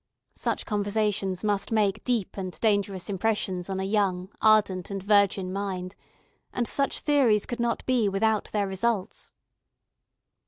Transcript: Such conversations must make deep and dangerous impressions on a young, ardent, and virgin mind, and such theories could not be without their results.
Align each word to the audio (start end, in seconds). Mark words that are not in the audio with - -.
Such 0.33 0.65
conversations 0.65 1.43
must 1.43 1.71
make 1.71 2.03
deep 2.03 2.35
and 2.35 2.59
dangerous 2.59 3.07
impressions 3.07 3.69
on 3.69 3.79
a 3.79 3.83
young, 3.83 4.29
ardent, 4.41 4.89
and 4.89 5.03
virgin 5.03 5.53
mind, 5.53 5.95
and 6.51 6.67
such 6.67 7.01
theories 7.01 7.45
could 7.45 7.59
not 7.59 7.85
be 7.85 8.09
without 8.09 8.49
their 8.51 8.65
results. 8.67 9.31